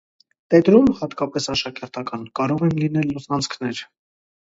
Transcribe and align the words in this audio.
Տետրում 0.51 0.87
(հատկապես 1.01 1.47
աշակերտական), 1.53 2.23
կարող 2.39 2.65
են 2.69 2.73
լինել 2.85 3.13
լուսանցքներ։ 3.19 3.83